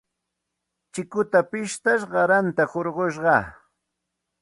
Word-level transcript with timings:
Chikuta 0.93 1.39
pishtar 1.49 2.01
qaranta 2.11 2.63
hurqushqaa. 2.71 3.43